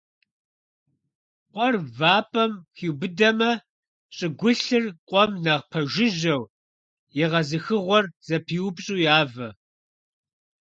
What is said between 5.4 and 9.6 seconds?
нэхъ пэжыжьэу, егъэзыхыгъуэр зэпиупщӀу явэ.